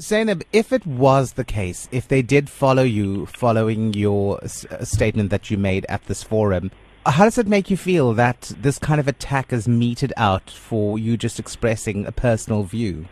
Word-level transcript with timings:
Zainab, 0.00 0.44
if 0.52 0.72
it 0.72 0.86
was 0.86 1.32
the 1.32 1.44
case, 1.44 1.88
if 1.90 2.06
they 2.06 2.22
did 2.22 2.48
follow 2.48 2.84
you 2.84 3.26
following 3.26 3.92
your 3.94 4.38
s- 4.44 4.64
uh, 4.66 4.84
statement 4.84 5.30
that 5.30 5.50
you 5.50 5.58
made 5.58 5.84
at 5.88 6.04
this 6.04 6.22
forum, 6.22 6.70
how 7.04 7.24
does 7.24 7.36
it 7.36 7.48
make 7.48 7.68
you 7.68 7.76
feel 7.76 8.12
that 8.14 8.52
this 8.60 8.78
kind 8.78 9.00
of 9.00 9.08
attack 9.08 9.52
is 9.52 9.66
meted 9.66 10.12
out 10.16 10.50
for 10.50 11.00
you 11.00 11.16
just 11.16 11.40
expressing 11.40 12.06
a 12.06 12.12
personal 12.12 12.62
view? 12.62 13.06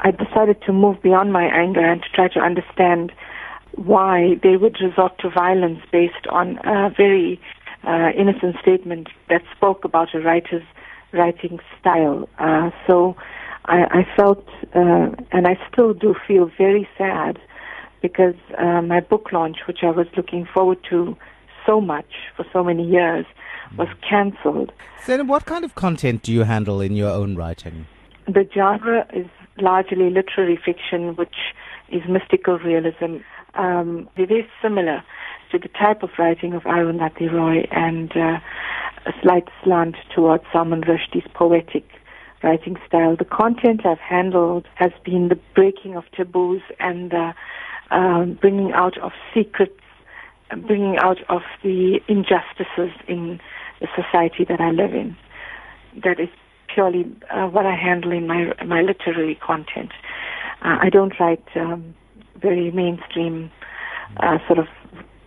I 0.00 0.12
decided 0.12 0.62
to 0.62 0.72
move 0.72 1.02
beyond 1.02 1.32
my 1.32 1.44
anger 1.44 1.80
and 1.84 2.00
to 2.02 2.08
try 2.14 2.28
to 2.28 2.40
understand 2.40 3.12
why 3.74 4.36
they 4.44 4.56
would 4.56 4.76
resort 4.80 5.18
to 5.20 5.30
violence 5.30 5.80
based 5.90 6.26
on 6.30 6.58
a 6.64 6.90
very 6.96 7.40
uh, 7.82 8.10
innocent 8.16 8.56
statement 8.62 9.08
that 9.28 9.42
spoke 9.56 9.84
about 9.84 10.14
a 10.14 10.20
writer's 10.20 10.62
writing 11.12 11.58
style. 11.80 12.28
Uh, 12.38 12.70
so 12.86 13.16
I, 13.66 13.84
I 14.00 14.16
felt, 14.16 14.46
uh, 14.74 15.10
and 15.30 15.46
I 15.46 15.58
still 15.70 15.94
do 15.94 16.14
feel 16.26 16.50
very 16.58 16.88
sad 16.98 17.38
because 18.00 18.34
uh, 18.58 18.82
my 18.82 19.00
book 19.00 19.32
launch, 19.32 19.58
which 19.66 19.78
I 19.82 19.90
was 19.90 20.06
looking 20.16 20.46
forward 20.52 20.78
to 20.90 21.16
so 21.64 21.80
much 21.80 22.12
for 22.36 22.44
so 22.52 22.64
many 22.64 22.84
years, 22.84 23.24
was 23.78 23.88
cancelled. 24.08 24.72
Zainab, 25.06 25.28
what 25.28 25.46
kind 25.46 25.64
of 25.64 25.74
content 25.74 26.22
do 26.22 26.32
you 26.32 26.42
handle 26.42 26.80
in 26.80 26.96
your 26.96 27.10
own 27.10 27.36
writing? 27.36 27.86
The 28.26 28.48
genre 28.52 29.06
is 29.12 29.26
largely 29.58 30.10
literary 30.10 30.58
fiction, 30.62 31.14
which 31.16 31.36
is 31.90 32.02
mystical 32.08 32.58
realism. 32.58 33.18
Um, 33.54 34.08
they're 34.16 34.26
very 34.26 34.48
similar 34.60 35.02
to 35.52 35.58
the 35.58 35.68
type 35.68 36.02
of 36.02 36.10
writing 36.18 36.54
of 36.54 36.62
Arundhati 36.62 37.30
Roy 37.32 37.66
and 37.70 38.10
uh, 38.16 38.40
a 39.06 39.12
slight 39.22 39.48
slant 39.62 39.96
towards 40.14 40.44
Salman 40.52 40.82
Rushdie's 40.82 41.28
poetic 41.34 41.84
writing 42.42 42.76
style. 42.86 43.16
The 43.16 43.24
content 43.24 43.86
I've 43.86 43.98
handled 43.98 44.66
has 44.74 44.92
been 45.04 45.28
the 45.28 45.38
breaking 45.54 45.96
of 45.96 46.04
taboos 46.16 46.62
and 46.78 47.10
the 47.10 47.34
um, 47.90 48.38
bringing 48.40 48.72
out 48.72 48.96
of 48.98 49.12
secrets, 49.34 49.78
bringing 50.66 50.96
out 50.98 51.18
of 51.28 51.42
the 51.62 52.00
injustices 52.08 52.96
in 53.06 53.40
the 53.80 53.88
society 53.94 54.44
that 54.48 54.60
I 54.60 54.70
live 54.70 54.94
in. 54.94 55.16
That 56.02 56.18
is 56.18 56.28
purely 56.72 57.04
uh, 57.30 57.46
what 57.48 57.66
I 57.66 57.76
handle 57.76 58.12
in 58.12 58.26
my 58.26 58.52
my 58.64 58.80
literary 58.82 59.34
content. 59.34 59.92
Uh, 60.62 60.78
I 60.80 60.90
don't 60.90 61.12
write 61.20 61.44
um, 61.56 61.94
very 62.40 62.70
mainstream 62.70 63.50
uh, 64.18 64.38
sort 64.46 64.58
of 64.58 64.66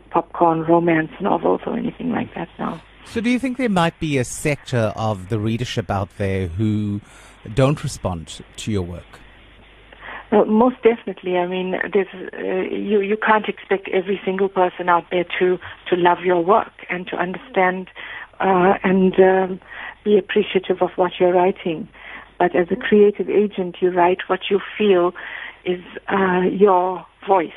popcorn 0.10 0.62
romance 0.62 1.12
novels 1.22 1.62
or 1.66 1.78
anything 1.78 2.12
like 2.12 2.34
that 2.36 2.48
now. 2.58 2.82
So, 3.06 3.22
do 3.22 3.30
you 3.30 3.40
think 3.40 3.58
there 3.58 3.70
might 3.70 4.00
be 4.00 4.18
a 4.18 4.26
sector 4.26 4.92
of 4.96 5.30
the 5.30 5.40
readership 5.40 5.90
out 5.90 6.10
there 6.18 6.48
who 6.48 7.02
don't 7.54 7.82
respond 7.84 8.42
to 8.58 8.72
your 8.72 8.82
work? 8.82 9.20
Uh, 10.32 10.44
most 10.46 10.76
definitely. 10.82 11.38
I 11.38 11.48
mean, 11.48 11.76
there's, 11.94 12.08
uh, 12.34 12.76
you 12.76 13.00
you 13.02 13.16
can't 13.16 13.48
expect 13.48 13.88
every 13.90 14.20
single 14.26 14.50
person 14.50 14.90
out 14.90 15.06
there 15.12 15.26
to 15.40 15.58
to 15.90 15.96
love 15.96 16.20
your 16.26 16.44
work 16.44 16.74
and 16.90 17.08
to 17.08 17.16
understand 17.16 17.90
uh, 18.40 18.74
and 18.84 19.14
um, 19.20 19.60
be 20.04 20.18
appreciative 20.18 20.82
of 20.82 20.90
what 20.96 21.14
you're 21.20 21.34
writing. 21.34 21.88
But 22.38 22.56
as 22.56 22.68
a 22.72 22.76
creative 22.76 23.30
agent, 23.30 23.78
you 23.82 23.90
write 23.92 24.20
what 24.28 24.42
you 24.50 24.60
feel 24.78 25.14
is 25.64 25.82
uh, 26.12 26.42
your 26.52 27.06
voice. 27.28 27.52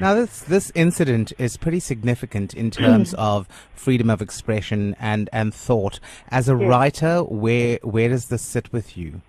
Now, 0.00 0.14
this 0.14 0.40
this 0.40 0.72
incident 0.74 1.32
is 1.38 1.56
pretty 1.56 1.80
significant 1.80 2.54
in 2.54 2.70
terms 2.70 3.14
of 3.18 3.48
freedom 3.74 4.10
of 4.10 4.22
expression 4.22 4.96
and, 4.98 5.28
and 5.32 5.52
thought. 5.52 6.00
As 6.30 6.48
a 6.48 6.56
Yes. 6.56 6.68
writer, 6.68 7.20
where 7.24 7.78
where 7.82 8.08
does 8.08 8.26
this 8.28 8.42
sit 8.42 8.72
with 8.72 8.96
you? 8.96 9.20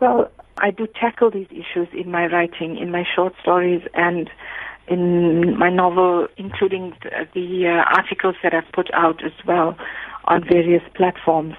Well, 0.00 0.30
I 0.58 0.70
do 0.70 0.86
tackle 0.86 1.30
these 1.30 1.48
issues 1.50 1.88
in 1.92 2.10
my 2.10 2.26
writing, 2.26 2.76
in 2.78 2.90
my 2.90 3.04
short 3.14 3.34
stories, 3.42 3.82
and 3.94 4.30
in 4.88 5.58
my 5.58 5.70
novel, 5.70 6.28
including 6.36 6.94
the, 7.02 7.10
the 7.34 7.66
uh, 7.68 7.94
articles 7.96 8.36
that 8.42 8.54
I've 8.54 8.70
put 8.72 8.92
out 8.94 9.24
as 9.24 9.32
well 9.46 9.76
on 10.24 10.44
various 10.44 10.82
platforms. 10.94 11.54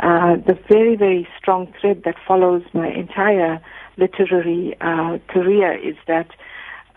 Uh, 0.00 0.36
the 0.46 0.58
very, 0.68 0.96
very 0.96 1.26
strong 1.38 1.72
thread 1.80 2.02
that 2.04 2.14
follows 2.26 2.62
my 2.72 2.88
entire 2.88 3.60
literary 3.96 4.76
uh, 4.80 5.18
career 5.28 5.76
is 5.76 5.96
that 6.06 6.28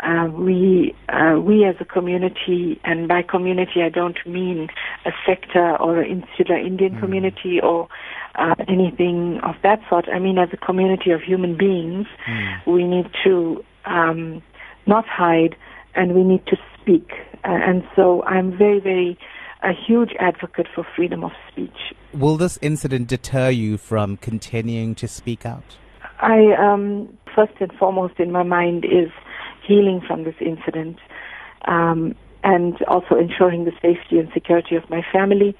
uh, 0.04 0.28
we 0.34 0.96
uh, 1.10 1.40
we 1.40 1.64
as 1.64 1.76
a 1.80 1.86
community, 1.86 2.80
and 2.84 3.08
by 3.08 3.22
community 3.22 3.84
I 3.84 3.90
don't 3.90 4.18
mean 4.26 4.68
a 5.06 5.12
sector 5.28 5.78
or 5.78 6.02
an 6.02 6.24
insular 6.24 6.58
Indian 6.58 7.00
community 7.00 7.60
or 7.62 7.88
uh, 8.34 8.56
anything 8.68 9.40
of 9.44 9.56
that 9.62 9.80
sort. 9.90 10.08
I 10.10 10.18
mean 10.18 10.40
as 10.40 10.50
a 10.54 10.58
community 10.58 11.12
of 11.12 11.22
human 11.22 11.56
beings, 11.56 12.08
we 12.66 12.84
need 12.84 13.12
to 13.24 13.64
um, 13.86 14.42
not 14.88 15.06
hide 15.08 15.56
and 15.96 16.16
we 16.16 16.24
need 16.24 16.46
to 16.48 16.58
speak. 16.80 17.12
Uh, 17.44 17.50
and 17.50 17.84
so 17.96 18.24
I'm 18.24 18.56
very, 18.58 18.80
very 18.80 19.18
a 19.64 19.74
huge 19.74 20.12
advocate 20.20 20.68
for 20.74 20.86
freedom 20.96 21.24
of 21.24 21.32
speech. 21.52 21.94
Will 22.14 22.38
this 22.38 22.58
incident 22.62 23.08
deter 23.08 23.50
you 23.50 23.78
from 23.78 24.18
continuing 24.18 24.96
to 24.96 25.08
speak 25.08 25.46
out? 25.46 25.78
I 26.20 26.54
um, 26.60 27.18
first 27.36 27.54
and 27.60 27.72
foremost 27.74 28.20
in 28.20 28.32
my 28.32 28.44
mind 28.44 28.86
is 28.86 29.10
healing 29.68 30.02
from 30.06 30.24
this 30.24 30.36
incident, 30.40 30.98
um, 31.66 32.16
and 32.44 32.82
also 32.84 33.16
ensuring 33.16 33.66
the 33.66 33.72
safety 33.82 34.20
and 34.20 34.30
security 34.34 34.76
of 34.76 34.90
my 34.90 35.04
family. 35.12 35.56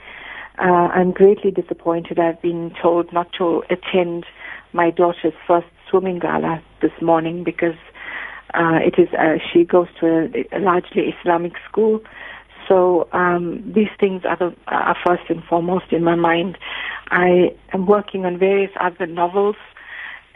Uh, 0.60 0.90
I'm 0.94 1.12
greatly 1.12 1.52
disappointed. 1.52 2.20
I've 2.20 2.42
been 2.42 2.74
told 2.82 3.12
not 3.14 3.32
to 3.38 3.64
attend 3.70 4.26
my 4.74 4.92
daughter's 4.92 5.34
first 5.48 5.68
swimming 5.90 6.20
gala 6.20 6.62
this 6.82 6.92
morning 7.02 7.44
because 7.44 7.76
uh, 8.54 8.80
it 8.82 8.96
is 9.00 9.08
uh, 9.14 9.38
she 9.52 9.64
goes 9.64 9.88
to 10.00 10.08
a, 10.08 10.58
a 10.58 10.60
largely 10.60 11.14
Islamic 11.20 11.54
school. 11.70 12.02
So 12.68 13.08
um, 13.12 13.72
these 13.76 13.90
things 14.00 14.24
are, 14.26 14.38
the, 14.38 14.56
are 14.68 14.96
first 15.06 15.24
and 15.30 15.44
foremost 15.44 15.92
in 15.92 16.04
my 16.04 16.16
mind. 16.16 16.58
I 17.10 17.56
am 17.74 17.86
working 17.86 18.26
on 18.26 18.38
various 18.38 18.72
other 18.80 19.06
novels 19.06 19.56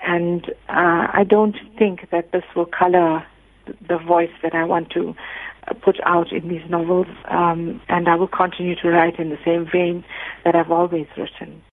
and 0.06 0.50
uh, 0.70 1.08
I 1.14 1.26
don't 1.28 1.56
think 1.78 2.10
that 2.12 2.32
this 2.32 2.44
will 2.56 2.66
color 2.66 3.26
the 3.88 3.98
voice 3.98 4.32
that 4.44 4.54
I 4.54 4.64
want 4.64 4.92
to 4.92 5.16
put 5.82 6.00
out 6.06 6.32
in 6.32 6.48
these 6.48 6.70
novels, 6.70 7.08
um, 7.26 7.82
and 7.90 8.08
I 8.08 8.16
will 8.16 8.28
continue 8.28 8.76
to 8.76 8.90
write 8.90 9.18
in 9.20 9.30
the 9.30 9.40
same 9.44 9.68
vein 9.72 10.04
that 10.44 10.56
I've 10.56 10.72
always 10.72 11.08
written. 11.18 11.64